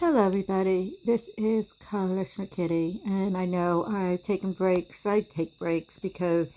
[0.00, 0.94] Hello, everybody.
[1.04, 5.04] This is Kalishna Kitty, and I know I've taken breaks.
[5.04, 6.56] I take breaks because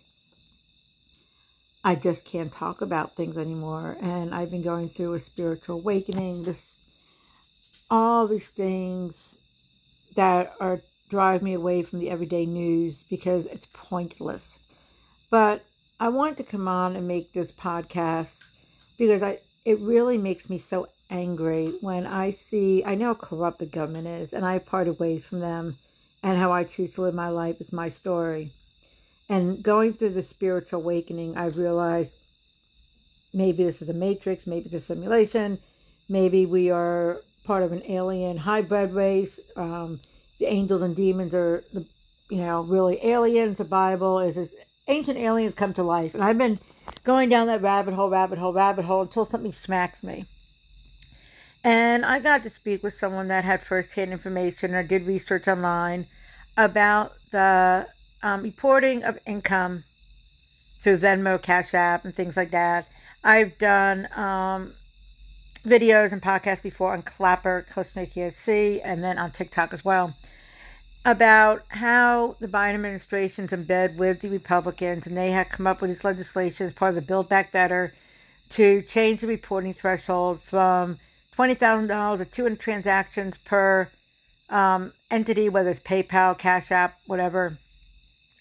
[1.84, 3.98] I just can't talk about things anymore.
[4.00, 6.44] And I've been going through a spiritual awakening.
[6.44, 6.62] This,
[7.90, 9.36] all these things
[10.16, 14.60] that are drive me away from the everyday news because it's pointless.
[15.32, 15.66] But
[16.00, 18.36] I wanted to come on and make this podcast
[19.00, 23.60] because I it really makes me so angry when I see, I know how corrupt
[23.60, 25.76] the government is, and I parted ways from them,
[26.24, 28.52] and how I choose to live my life is my story.
[29.30, 32.12] And going through the spiritual awakening, I've realized
[33.34, 35.60] maybe this is a matrix, maybe it's a simulation,
[36.10, 39.40] maybe we are part of an alien hybrid race.
[39.56, 40.00] Um,
[40.40, 41.86] the angels and demons are the,
[42.30, 43.58] you know, really aliens.
[43.58, 44.54] The Bible is this
[44.88, 46.60] ancient aliens come to life, and I've been
[47.04, 50.26] going down that rabbit hole, rabbit hole, rabbit hole until something smacks me.
[51.64, 56.08] And I got to speak with someone that had firsthand information or did research online
[56.58, 57.88] about the
[58.24, 59.84] um, reporting of income
[60.82, 62.88] through Venmo, Cash App, and things like that.
[63.24, 64.74] I've done um,
[65.66, 70.16] videos and podcasts before on Clapper, KSC, and then on TikTok as well
[71.04, 75.82] about how the Biden administration's in bed with the Republicans and they have come up
[75.82, 77.92] with this legislation as part of the Build Back Better
[78.52, 81.00] to change the reporting threshold from
[81.38, 83.90] $20,000 or 200 transactions per
[84.50, 87.58] um, entity, whether it's PayPal, Cash App, whatever.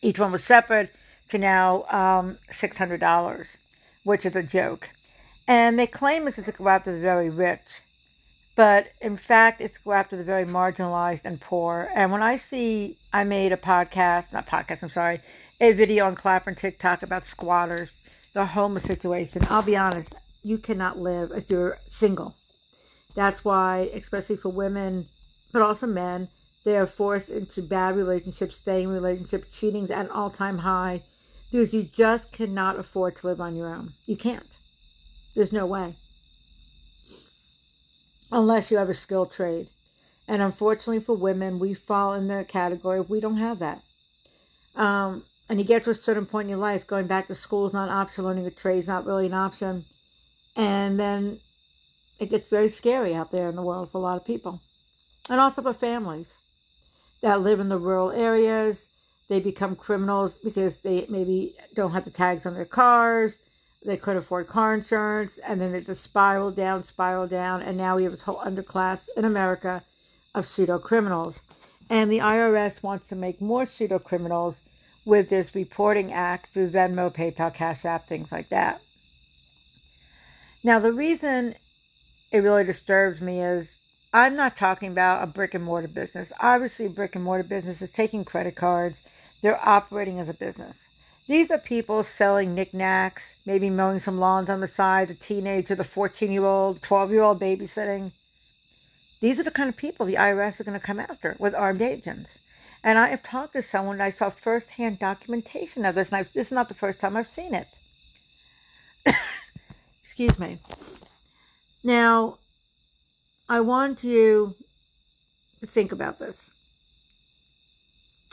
[0.03, 0.91] Each one was separate
[1.29, 3.47] to now um, $600,
[4.05, 4.91] which is a joke.
[5.47, 7.83] And they claim this is to go after the very rich.
[8.57, 11.89] But in fact, it's go after the very marginalized and poor.
[11.95, 15.21] And when I see, I made a podcast, not podcast, I'm sorry,
[15.61, 17.91] a video on Clapper and TikTok about squatters,
[18.35, 19.47] the homeless situation.
[19.49, 22.35] I'll be honest, you cannot live if you're single
[23.15, 25.07] that's why, especially for women,
[25.53, 26.29] but also men,
[26.65, 31.03] they are forced into bad relationships, staying relationships, cheating's at an all time high
[31.51, 33.91] because you just cannot afford to live on your own.
[34.07, 34.47] You can't.
[35.35, 35.95] There's no way.
[38.31, 39.69] Unless you have a skilled trade.
[40.29, 43.83] And unfortunately for women, we fall in the category we don't have that.
[44.77, 47.67] Um, and you get to a certain point in your life, going back to school
[47.67, 49.85] is not an option, learning a trade is not really an option.
[50.55, 51.41] And then
[52.21, 54.61] it gets very scary out there in the world for a lot of people.
[55.29, 56.33] And also for families
[57.23, 58.83] that live in the rural areas.
[59.29, 63.35] They become criminals because they maybe don't have the tags on their cars.
[63.85, 65.39] They couldn't afford car insurance.
[65.47, 67.63] And then they just spiral down, spiral down.
[67.63, 69.83] And now we have this whole underclass in America
[70.35, 71.41] of pseudo criminals.
[71.89, 74.61] And the IRS wants to make more pseudo criminals
[75.05, 78.81] with this reporting act through Venmo, PayPal, Cash App, things like that.
[80.63, 81.55] Now, the reason
[82.31, 83.71] it really disturbs me is
[84.13, 86.33] I'm not talking about a brick and mortar business.
[86.41, 88.97] Obviously, brick and mortar business is taking credit cards.
[89.43, 90.77] They're operating as a business.
[91.29, 95.85] These are people selling knickknacks, maybe mowing some lawns on the side, the teenager, the
[95.85, 98.11] 14 year old, 12 year old babysitting.
[99.21, 101.83] These are the kind of people the IRS are going to come after with armed
[101.83, 102.31] agents.
[102.83, 106.33] And I have talked to someone, and I saw firsthand documentation of this, and I've,
[106.33, 107.69] this is not the first time I've seen it.
[110.03, 110.59] Excuse me.
[111.83, 112.39] Now,
[113.49, 114.55] I want you
[115.61, 116.51] to think about this.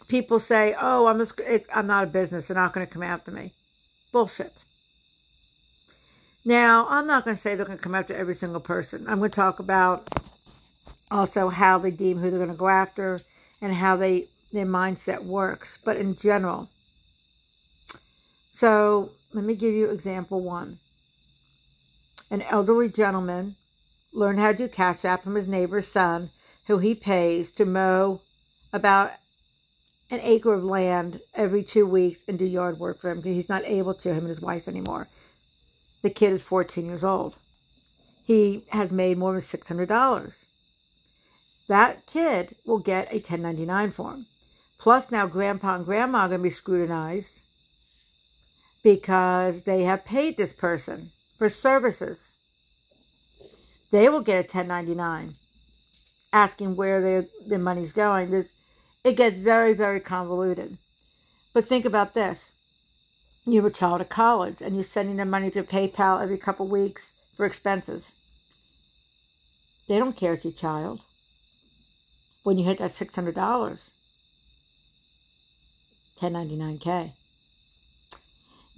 [0.08, 1.28] People say, "Oh, I'm a,
[1.74, 2.48] I'm not a business.
[2.48, 3.54] They're not going to come after me."
[4.12, 4.54] Bullshit.
[6.46, 9.06] Now, I'm not going to say they're going to come after every single person.
[9.08, 10.08] I'm going to talk about
[11.12, 13.20] also how they deem who they're going to go after
[13.62, 16.70] and how they their mindset works, but in general.
[18.56, 20.78] So, let me give you example 1
[22.30, 23.56] an elderly gentleman
[24.14, 26.30] learned how to do cash app from his neighbor's son,
[26.66, 28.22] who he pays to mow
[28.74, 29.12] about
[30.10, 33.50] an acre of land every two weeks and do yard work for him because he's
[33.50, 35.08] not able to, him and his wife anymore.
[36.02, 37.36] The kid is 14 years old.
[38.24, 40.34] He has made more than $600.
[41.68, 44.26] That kid will get a 1099 form.
[44.78, 47.32] Plus, now grandpa and grandma are going to be scrutinized
[48.84, 52.30] because they have paid this person for services.
[53.92, 55.36] They will get a 1099
[56.34, 58.46] asking where their, their money's going.
[59.04, 60.78] it gets very, very convoluted.
[61.54, 62.52] But think about this.
[63.46, 66.68] You have a child at college and you're sending them money through PayPal every couple
[66.68, 68.12] weeks for expenses.
[69.88, 71.00] They don't care if your child.
[72.44, 73.80] When you hit that $600,
[76.20, 77.12] 1099K.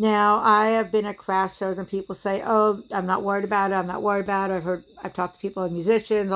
[0.01, 3.71] Now, I have been at craft shows and people say, oh, I'm not worried about
[3.71, 3.75] it.
[3.75, 4.53] I'm not worried about it.
[4.53, 6.31] I've heard, I've talked to people, musicians,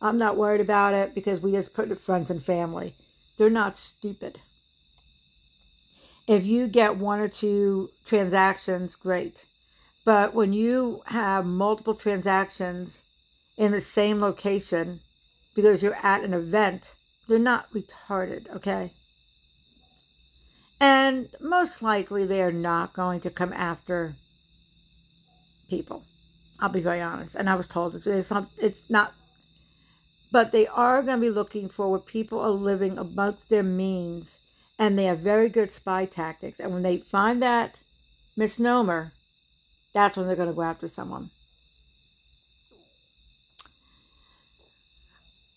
[0.00, 2.94] I'm not worried about it because we just put it friends and family.
[3.36, 4.38] They're not stupid.
[6.28, 9.44] If you get one or two transactions, great.
[10.04, 13.02] But when you have multiple transactions
[13.58, 15.00] in the same location
[15.56, 16.94] because you're at an event,
[17.26, 18.92] they're not retarded, okay?
[21.10, 24.12] And most likely they are not going to come after
[25.68, 26.04] people.
[26.60, 27.34] I'll be very honest.
[27.34, 29.12] And I was told it's not, it's not,
[30.30, 34.36] but they are going to be looking for where people are living amongst their means
[34.78, 36.60] and they have very good spy tactics.
[36.60, 37.80] And when they find that
[38.36, 39.10] misnomer,
[39.92, 41.30] that's when they're going to go after someone.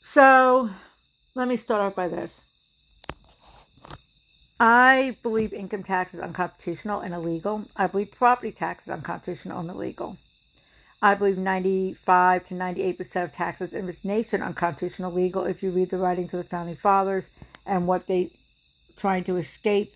[0.01, 0.71] So
[1.35, 2.41] let me start off by this.
[4.65, 7.65] I believe income tax is unconstitutional and illegal.
[7.75, 10.15] I believe property tax is unconstitutional and illegal.
[11.01, 15.71] I believe 95 to 98% of taxes in this nation are unconstitutional illegal if you
[15.71, 17.25] read the writings of the founding fathers
[17.65, 18.29] and what they
[18.95, 19.91] trying to escape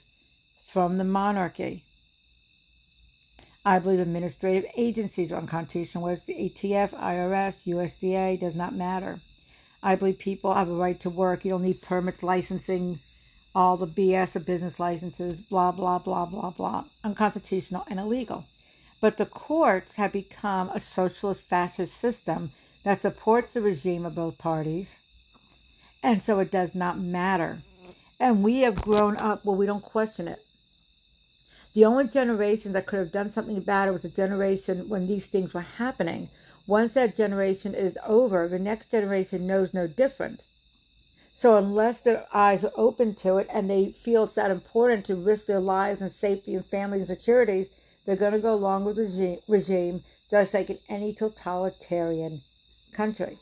[0.67, 1.85] from the monarchy.
[3.63, 9.21] I believe administrative agencies are unconstitutional, whether it's the ATF, IRS, USDA, does not matter.
[9.81, 11.45] I believe people have a right to work.
[11.45, 12.99] You don't need permits, licensing,
[13.57, 16.83] all the BS of business licenses, blah, blah, blah, blah, blah.
[17.04, 18.45] Unconstitutional and illegal.
[19.01, 22.51] But the courts have become a socialist fascist system
[22.83, 24.95] that supports the regime of both parties.
[26.04, 27.57] And so it does not matter.
[28.19, 30.45] And we have grown up where we don't question it.
[31.74, 35.25] The only generation that could have done something about it was the generation when these
[35.25, 36.30] things were happening.
[36.68, 40.44] Once that generation is over, the next generation knows no different.
[41.39, 45.16] So unless their eyes are open to it and they feel it's that important to
[45.16, 47.68] risk their lives and safety and family and securities,
[48.06, 50.01] they're going to go along with the regime
[50.31, 52.42] just like in any totalitarian
[52.92, 53.38] country.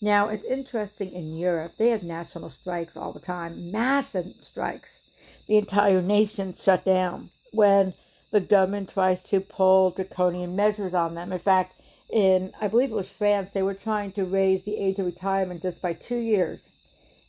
[0.00, 5.00] Now, it's interesting in Europe, they have national strikes all the time, massive strikes.
[5.48, 7.94] The entire nation shut down when
[8.30, 11.32] the government tries to pull draconian measures on them.
[11.32, 11.74] In fact,
[12.08, 15.62] in I believe it was France, they were trying to raise the age of retirement
[15.62, 16.60] just by two years.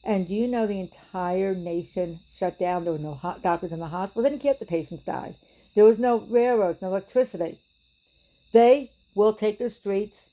[0.08, 2.86] And do you know the entire nation shut down?
[2.86, 4.24] There were no doctors in the hospital.
[4.24, 5.36] They didn't care if the patients died.
[5.76, 7.58] There was no railroads, no electricity.
[8.54, 10.30] They will take the streets.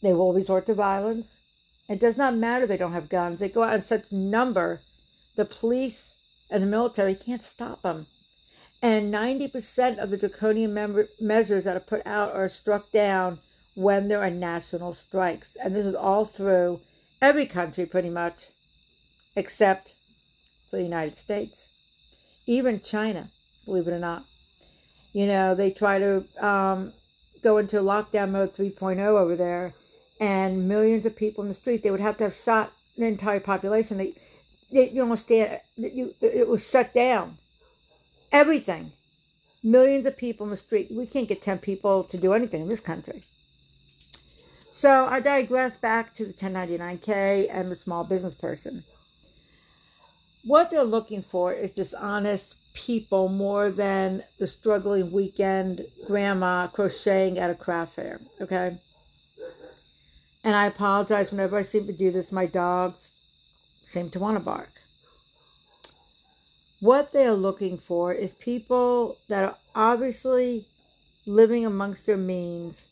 [0.00, 1.38] They will resort to violence.
[1.86, 3.40] It does not matter they don't have guns.
[3.40, 4.80] They go out in such number.
[5.36, 6.14] The police
[6.50, 8.06] and the military can't stop them.
[8.80, 13.40] And 90% of the draconian member- measures that are put out are struck down
[13.74, 15.56] when there are national strikes.
[15.62, 16.80] And this is all through
[17.20, 18.46] every country, pretty much,
[19.36, 19.94] except
[20.70, 21.66] for the United States.
[22.46, 23.28] Even China,
[23.64, 24.24] believe it or not.
[25.12, 26.92] You know, they try to um,
[27.42, 29.74] go into lockdown mode 3.0 over there,
[30.20, 33.40] and millions of people in the street, they would have to have shot an entire
[33.40, 33.98] population.
[33.98, 34.14] They,
[34.70, 37.36] they you don't understand, you, it was shut down
[38.32, 38.92] everything.
[39.62, 40.88] Millions of people in the street.
[40.90, 43.22] We can't get 10 people to do anything in this country.
[44.78, 48.84] So I digress back to the 1099K and the small business person.
[50.44, 57.50] What they're looking for is dishonest people more than the struggling weekend grandma crocheting at
[57.50, 58.20] a craft fair.
[58.40, 58.76] Okay?
[60.44, 62.30] And I apologize whenever I seem to do this.
[62.30, 63.10] My dogs
[63.84, 64.70] seem to want to bark
[66.80, 70.64] what they are looking for is people that are obviously
[71.26, 72.82] living amongst their means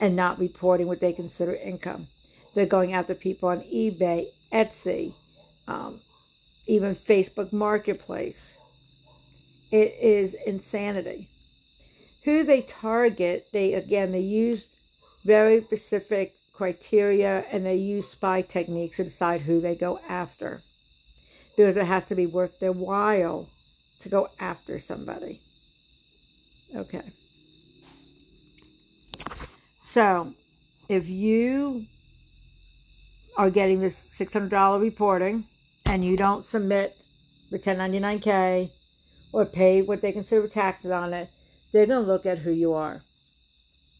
[0.00, 2.06] and not reporting what they consider income.
[2.54, 5.12] They're going after people on eBay, Etsy,
[5.68, 6.00] um,
[6.66, 8.56] even Facebook Marketplace.
[9.70, 11.28] It is insanity.
[12.24, 14.66] Who they target, they again they use
[15.24, 20.60] very specific criteria and they use spy techniques to decide who they go after
[21.56, 23.48] because it has to be worth their while
[24.00, 25.40] to go after somebody.
[26.74, 27.02] Okay.
[29.92, 30.34] So,
[30.88, 31.86] if you
[33.36, 35.46] are getting this $600 reporting
[35.84, 36.96] and you don't submit
[37.50, 38.70] the 1099K
[39.32, 41.28] or pay what they consider taxes on it,
[41.72, 43.02] they're going to look at who you are.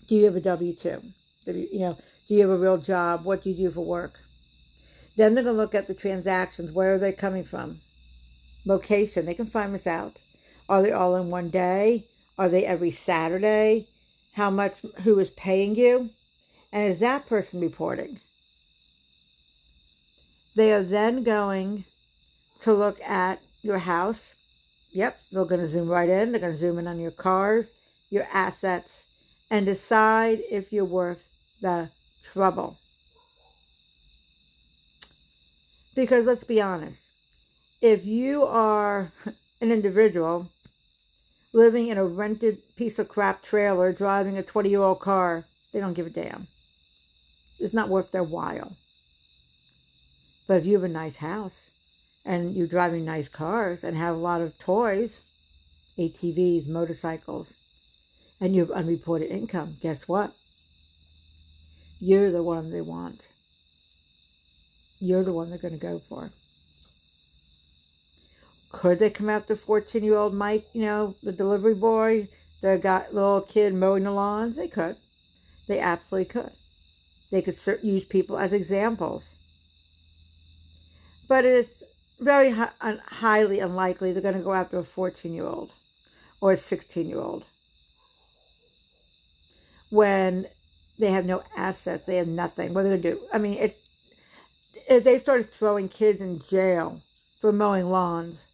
[0.07, 1.03] Do you have a W 2?
[1.47, 3.25] You know, do you have a real job?
[3.25, 4.21] What do you do for work?
[5.17, 6.71] Then they're going to look at the transactions.
[6.71, 7.79] Where are they coming from?
[8.65, 9.27] Location.
[9.27, 10.21] They can find this out.
[10.69, 12.05] Are they all in one day?
[12.39, 13.87] Are they every Saturday?
[14.35, 16.11] How much, who is paying you?
[16.73, 18.21] And is that person reporting?
[20.55, 21.85] They are then going
[22.61, 24.35] to look at your house.
[24.93, 26.33] Yep, they're going to zoom right in.
[26.33, 27.69] They're going to zoom in on your cars,
[28.11, 29.05] your assets,
[29.51, 31.27] and decide if you're worth
[31.61, 31.91] the
[32.33, 32.77] trouble.
[35.95, 37.03] Because let's be honest,
[37.81, 39.11] if you are
[39.61, 40.49] an individual
[41.53, 45.81] living in a rented piece of crap trailer driving a 20 year old car, they
[45.81, 46.47] don't give a damn.
[47.59, 48.73] It's not worth their while.
[50.47, 51.71] But if you have a nice house
[52.25, 55.23] and you're driving nice cars and have a lot of toys,
[55.99, 57.55] ATVs, motorcycles,
[58.41, 60.33] and you have unreported income, guess what?
[62.01, 63.29] You're the one they want.
[64.99, 66.31] You're the one they're going to go for.
[68.73, 72.29] Could they come after 14 year old Mike, you know, the delivery boy,
[72.61, 74.57] the guy, little kid mowing the lawns?
[74.57, 74.97] They could.
[75.67, 76.53] They absolutely could.
[77.31, 79.35] They could use people as examples.
[81.29, 81.83] But it's
[82.19, 85.71] very highly unlikely they're going to go after a 14 year old
[86.41, 87.45] or a 16 year old
[89.91, 90.47] when
[90.99, 92.73] they have no assets, they have nothing.
[92.73, 93.21] What are they going to do?
[93.33, 93.79] I mean, it's,
[94.89, 97.01] if they started throwing kids in jail
[97.41, 98.45] for mowing lawns,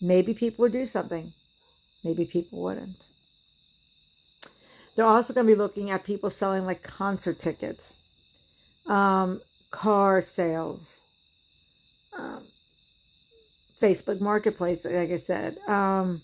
[0.00, 1.32] maybe people would do something.
[2.04, 2.96] Maybe people wouldn't.
[4.96, 7.94] They're also going to be looking at people selling like concert tickets,
[8.88, 9.40] um,
[9.70, 10.96] car sales,
[12.18, 12.42] um,
[13.80, 16.20] Facebook Marketplace, like I said, um,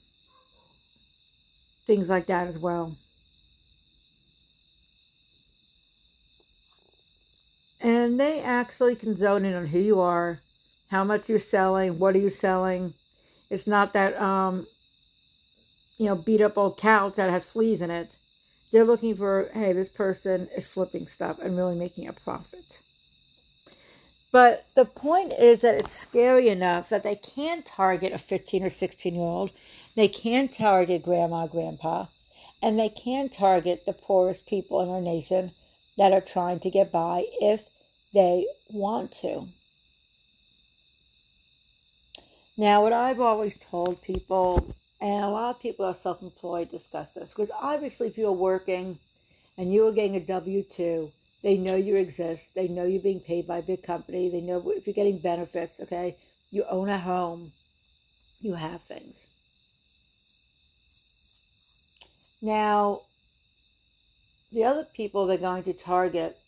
[1.86, 2.96] things like that as well.
[7.80, 10.40] And they actually can zone in on who you are,
[10.90, 12.94] how much you're selling, what are you selling.
[13.50, 14.66] It's not that, um,
[15.98, 18.16] you know, beat up old couch that has fleas in it.
[18.72, 22.80] They're looking for, hey, this person is flipping stuff and really making a profit.
[24.32, 28.70] But the point is that it's scary enough that they can target a 15 or
[28.70, 29.50] 16 year old.
[29.94, 32.06] They can target grandma, grandpa,
[32.60, 35.52] and they can target the poorest people in our nation
[35.96, 37.68] that are trying to get by if
[38.12, 39.46] they want to.
[42.56, 47.10] Now, what I've always told people, and a lot of people are self employed discuss
[47.12, 48.98] this, because obviously, if you're working
[49.58, 51.10] and you are getting a W 2,
[51.42, 52.54] they know you exist.
[52.54, 54.30] They know you're being paid by a big company.
[54.30, 56.16] They know if you're getting benefits, okay?
[56.52, 57.52] You own a home,
[58.40, 59.26] you have things.
[62.40, 63.00] Now,
[64.52, 66.38] the other people they're going to target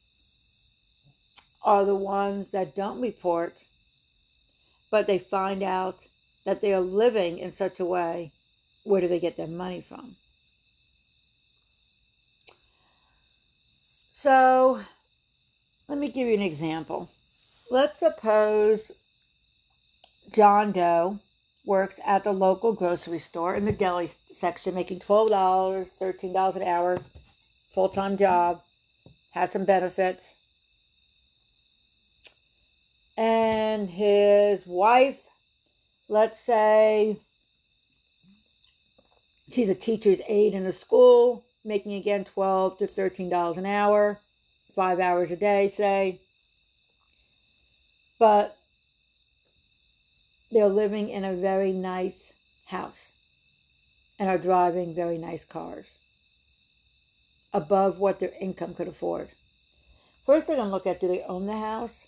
[1.62, 3.54] are the ones that don't report,
[4.90, 5.96] but they find out
[6.44, 8.32] that they are living in such a way.
[8.84, 10.16] Where do they get their money from?
[14.14, 14.80] So
[15.88, 17.08] let me give you an example.
[17.70, 18.92] Let's suppose
[20.32, 21.18] John Doe
[21.64, 26.98] works at the local grocery store in the deli section, making $12, $13 an hour,
[27.72, 28.62] full time job,
[29.32, 30.34] has some benefits.
[33.16, 35.20] And his wife,
[36.08, 37.18] let's say
[39.50, 44.20] she's a teacher's aide in a school, making again 12 to $13 an hour,
[44.74, 46.20] five hours a day, say.
[48.18, 48.56] But
[50.52, 52.32] they're living in a very nice
[52.66, 53.10] house
[54.18, 55.86] and are driving very nice cars
[57.52, 59.28] above what their income could afford.
[60.24, 62.06] First, they're going to look at do they own the house?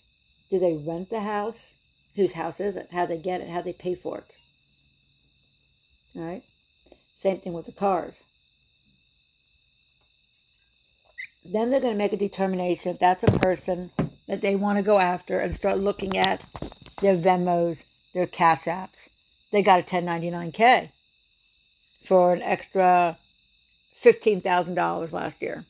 [0.49, 1.73] Do they rent the house?
[2.15, 2.89] Whose house is it?
[2.91, 3.49] How they get it?
[3.49, 4.25] How they pay for it?
[6.15, 6.43] All right.
[7.19, 8.13] Same thing with the cars.
[11.45, 13.91] Then they're going to make a determination if that's a person
[14.27, 16.43] that they want to go after and start looking at
[17.01, 17.77] their Venmos,
[18.13, 19.09] their Cash Apps.
[19.51, 20.89] They got a 1099K
[22.05, 23.17] for an extra
[24.03, 25.65] $15,000 last year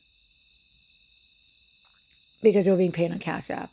[2.42, 3.70] because they were being paid on Cash App.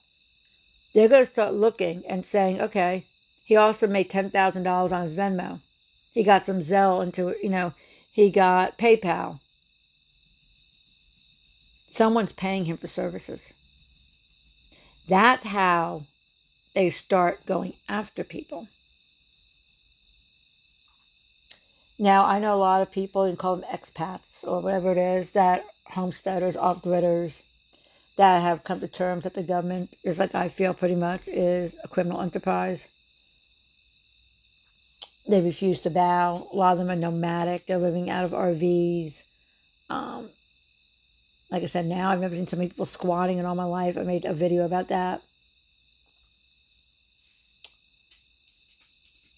[0.98, 3.06] They're going to start looking and saying, okay,
[3.46, 5.60] he also made $10,000 on his Venmo.
[6.12, 7.76] He got some Zelle into, it, you know,
[8.12, 9.40] he got PayPal.
[11.92, 13.42] Someone's paying him for services.
[15.08, 16.02] That's how
[16.74, 18.68] they start going after people.
[22.00, 25.30] Now, I know a lot of people, you call them expats or whatever it is,
[25.30, 27.34] that homesteaders, off gridders,
[28.18, 31.74] that have come to terms that the government is like I feel pretty much is
[31.84, 32.84] a criminal enterprise.
[35.28, 36.48] They refuse to bow.
[36.52, 37.66] A lot of them are nomadic.
[37.66, 39.14] They're living out of RVs.
[39.90, 40.30] Um,
[41.52, 43.98] like I said, now I've never seen so many people squatting in all my life.
[43.98, 45.22] I made a video about that.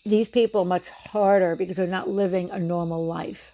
[0.06, 3.52] These people are much harder because they're not living a normal life.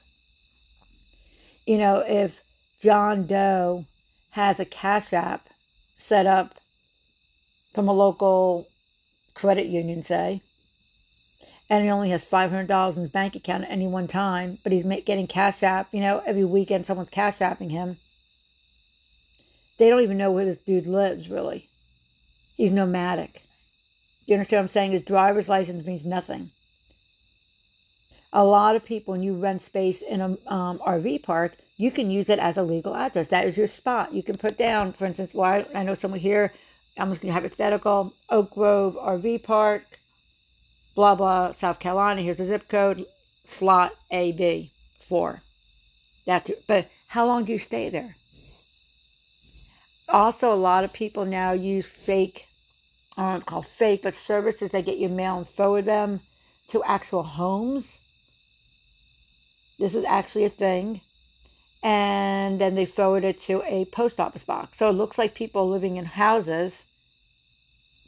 [1.66, 2.44] You know, if
[2.82, 3.86] John Doe
[4.36, 5.48] has a Cash App
[5.98, 6.56] set up
[7.74, 8.68] from a local
[9.34, 10.42] credit union, say,
[11.70, 14.86] and he only has $500 in his bank account at any one time, but he's
[15.06, 17.96] getting Cash App, you know, every weekend someone's Cash Apping him.
[19.78, 21.70] They don't even know where this dude lives, really.
[22.58, 23.36] He's nomadic.
[23.36, 24.92] Do you understand what I'm saying?
[24.92, 26.52] His driver's license means nothing.
[28.34, 32.10] A lot of people, when you rent space in an um, RV park, you can
[32.10, 33.28] use it as a legal address.
[33.28, 34.14] That is your spot.
[34.14, 36.54] You can put down, for instance, why I know someone here,
[36.98, 39.84] I'm just going to hypothetical, Oak Grove RV Park,
[40.96, 42.22] blah, blah, South Carolina.
[42.22, 43.06] Here's the zip code,
[43.46, 45.42] slot AB, 4.
[46.26, 46.64] That's it.
[46.66, 48.16] But how long do you stay there?
[50.08, 52.48] Also, a lot of people now use fake,
[53.18, 54.72] I don't called fake, but services.
[54.72, 56.22] They get your mail and forward them
[56.70, 57.86] to actual homes.
[59.78, 61.02] This is actually a thing.
[61.86, 64.80] And then they forward it to a post office box.
[64.80, 66.82] So it looks like people living in houses,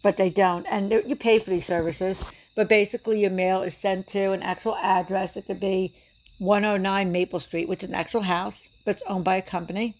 [0.01, 0.65] but they don't.
[0.65, 2.17] And you pay for these services.
[2.55, 5.37] But basically, your mail is sent to an actual address.
[5.37, 5.93] It could be
[6.39, 9.93] 109 Maple Street, which is an actual house, but it's owned by a company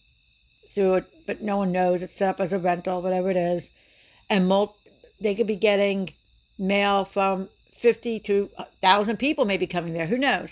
[0.73, 2.01] through it, but no one knows.
[2.01, 3.69] It's set up as a rental, whatever it is.
[4.27, 4.75] And mul-
[5.21, 6.09] they could be getting
[6.57, 10.07] mail from 50 to 1,000 people maybe coming there.
[10.07, 10.49] Who knows?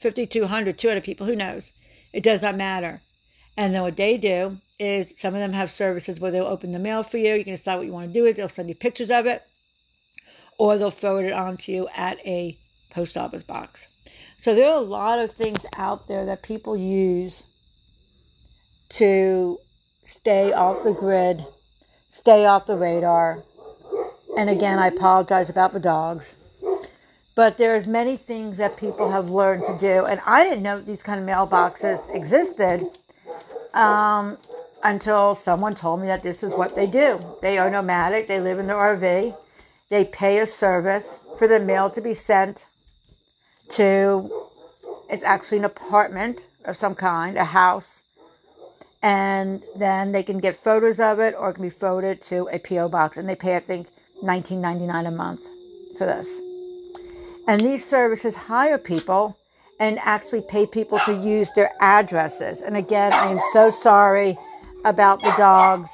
[0.00, 1.26] 50, 200, 200 people.
[1.26, 1.72] Who knows?
[2.16, 3.02] It does not matter.
[3.58, 6.78] And then what they do is some of them have services where they'll open the
[6.78, 7.34] mail for you.
[7.34, 8.36] You can decide what you want to do with it.
[8.38, 9.42] They'll send you pictures of it
[10.56, 12.56] or they'll forward it on to you at a
[12.88, 13.80] post office box.
[14.40, 17.42] So there are a lot of things out there that people use
[18.94, 19.58] to
[20.06, 21.44] stay off the grid,
[22.12, 23.42] stay off the radar.
[24.38, 26.34] And again, I apologize about the dogs.
[27.36, 30.06] But there's many things that people have learned to do.
[30.06, 32.84] And I didn't know these kind of mailboxes existed
[33.74, 34.38] um,
[34.82, 37.20] until someone told me that this is what they do.
[37.42, 38.26] They are nomadic.
[38.26, 39.36] They live in the RV
[39.88, 41.06] they pay a service
[41.38, 42.64] for the mail to be sent
[43.72, 44.48] to,
[45.08, 47.88] it's actually an apartment of some kind, a house.
[49.02, 52.58] And then they can get photos of it or it can be forwarded to a
[52.58, 52.88] P.O.
[52.88, 53.16] box.
[53.16, 53.88] And they pay, I think,
[54.22, 55.42] $19.99 a month
[55.96, 56.45] for this.
[57.46, 59.36] And these services hire people
[59.78, 62.60] and actually pay people to use their addresses.
[62.60, 64.38] And again, I am so sorry
[64.84, 65.90] about the dogs,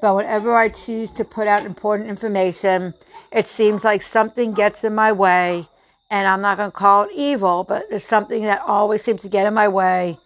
[0.00, 2.94] but whenever I choose to put out important information,
[3.32, 5.68] it seems like something gets in my way,
[6.10, 9.28] and I'm not going to call it evil, but there's something that always seems to
[9.28, 10.18] get in my way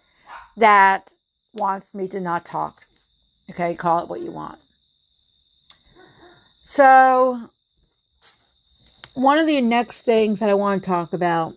[0.56, 1.08] that
[1.52, 2.86] wants me to not talk.
[3.50, 4.58] Okay, call it what you want.
[6.66, 7.50] So,
[9.14, 11.54] one of the next things that I want to talk about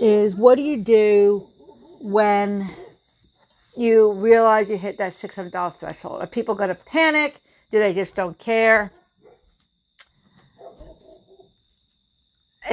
[0.00, 1.46] is what do you do
[2.00, 2.70] when
[3.76, 6.20] you realize you hit that $600 threshold?
[6.20, 7.40] Are people going to panic?
[7.70, 8.92] Do they just don't care?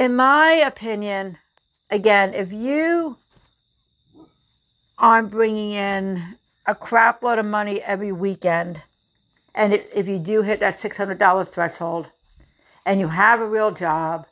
[0.00, 1.36] in my opinion,
[1.90, 3.16] again, if you
[4.98, 6.36] aren't bringing in
[6.66, 8.82] a crap load of money every weekend,
[9.54, 12.06] and if you do hit that $600 threshold
[12.90, 14.26] and you have a real job,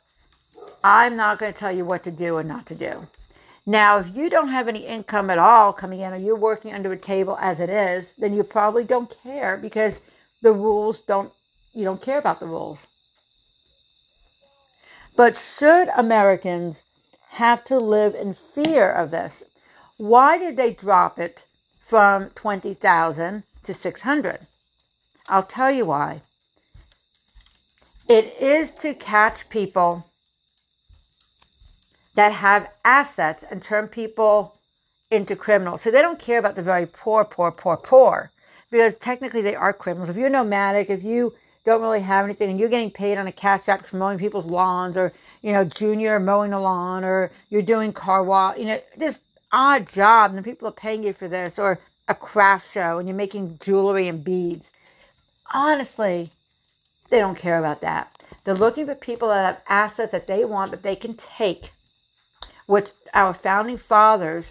[0.83, 3.07] I'm not going to tell you what to do and not to do.
[3.65, 6.91] Now, if you don't have any income at all coming in or you're working under
[6.91, 9.99] a table as it is, then you probably don't care because
[10.41, 11.31] the rules don't,
[11.73, 12.79] you don't care about the rules.
[15.15, 16.83] But should Americans
[17.29, 19.41] have to live in fear of this?
[19.95, 21.45] Why did they drop it
[21.85, 24.39] from 20,000 to 600?
[25.29, 26.23] I'll tell you why.
[28.09, 30.07] It is to catch people
[32.15, 34.55] that have assets and turn people
[35.11, 35.83] into criminals.
[35.83, 38.31] So they don't care about the very poor, poor, poor, poor,
[38.71, 40.09] because technically they are criminals.
[40.09, 43.31] If you're nomadic, if you don't really have anything and you're getting paid on a
[43.31, 47.61] cash app for mowing people's lawns or, you know, junior mowing the lawn or you're
[47.61, 49.19] doing car wash, you know, this
[49.51, 53.15] odd job and people are paying you for this or a craft show and you're
[53.15, 54.71] making jewelry and beads.
[55.53, 56.31] Honestly,
[57.09, 58.23] they don't care about that.
[58.43, 61.71] They're looking for people that have assets that they want that they can take,
[62.67, 64.45] which our founding fathers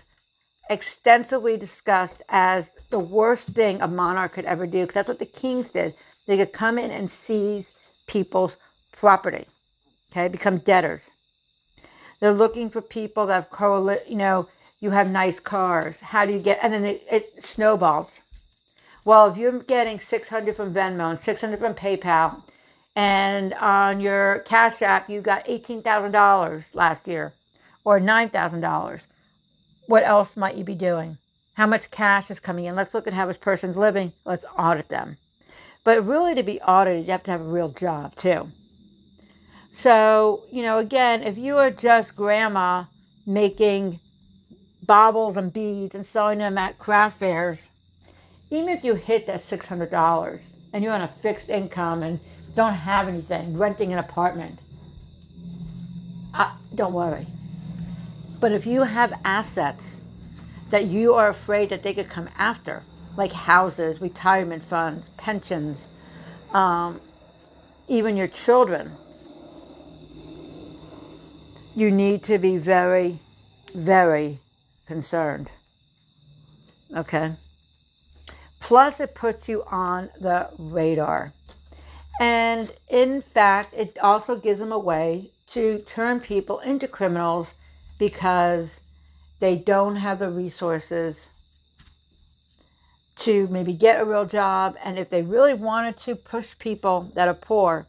[0.71, 5.27] extensively discussed as the worst thing a monarch could ever do, because that's what the
[5.27, 5.95] kings did.
[6.27, 7.73] They could come in and seize
[8.07, 8.57] people's
[8.93, 9.47] property,
[10.13, 11.03] okay, become debtors.
[12.21, 14.49] They're looking for people that have correlate, you know,
[14.81, 15.97] you have nice cars.
[16.01, 18.11] How do you get, and then it, it snowballs.
[19.09, 22.43] Well, if you're getting 600 from Venmo and 600 from PayPal,
[22.95, 27.33] and on your Cash App you got $18,000 last year
[27.85, 29.01] or $9,000,
[29.87, 31.17] what else might you be doing?
[31.55, 32.77] how much cash is coming in.
[32.77, 34.13] Let's look at how this person's living.
[34.27, 35.17] Let's audit them.
[35.85, 38.49] But really, to be audited, you have to have a real job too.
[39.81, 42.85] So, you know, again, if you are just grandma
[43.27, 44.01] making
[44.87, 47.71] baubles and beads and selling them at craft fairs,
[48.51, 50.41] even if you hit that $600
[50.73, 52.19] and you're on a fixed income and
[52.55, 54.59] don't have anything, renting an apartment,
[56.35, 57.27] uh, don't worry.
[58.41, 59.83] But if you have assets
[60.71, 62.83] that you are afraid that they could come after,
[63.17, 65.79] like houses, retirement funds, pensions,
[66.53, 67.01] um,
[67.89, 68.91] even your children,
[71.75, 73.19] you need to be very,
[73.75, 74.39] very
[74.87, 75.49] concerned.
[76.97, 77.35] Okay?
[78.69, 81.33] Plus, it puts you on the radar.
[82.21, 87.49] And in fact, it also gives them a way to turn people into criminals
[87.99, 88.69] because
[89.41, 91.17] they don't have the resources
[93.21, 94.77] to maybe get a real job.
[94.85, 97.87] And if they really wanted to push people that are poor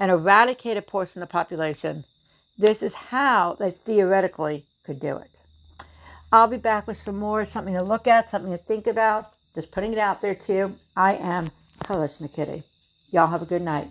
[0.00, 2.06] and eradicate a portion of the population,
[2.56, 5.30] this is how they theoretically could do it.
[6.32, 9.34] I'll be back with some more, something to look at, something to think about.
[9.54, 10.74] Just putting it out there too.
[10.96, 11.50] I am
[11.84, 12.62] Kalishna Kitty.
[13.10, 13.88] Y'all have a good night.